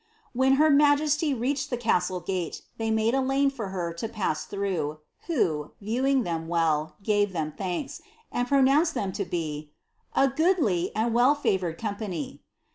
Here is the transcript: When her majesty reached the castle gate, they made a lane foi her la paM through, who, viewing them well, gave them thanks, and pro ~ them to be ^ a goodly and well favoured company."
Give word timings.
When 0.33 0.53
her 0.53 0.71
majesty 0.71 1.31
reached 1.31 1.69
the 1.69 1.77
castle 1.77 2.21
gate, 2.21 2.63
they 2.79 2.89
made 2.89 3.13
a 3.13 3.21
lane 3.21 3.51
foi 3.51 3.65
her 3.67 3.95
la 4.01 4.07
paM 4.07 4.33
through, 4.49 4.97
who, 5.27 5.73
viewing 5.79 6.23
them 6.23 6.47
well, 6.47 6.95
gave 7.03 7.33
them 7.33 7.53
thanks, 7.55 8.01
and 8.31 8.47
pro 8.47 8.65
~ 8.85 8.93
them 8.95 9.11
to 9.11 9.25
be 9.25 9.69
^ 9.73 9.73
a 10.23 10.27
goodly 10.27 10.89
and 10.95 11.13
well 11.13 11.35
favoured 11.35 11.77
company." 11.77 12.41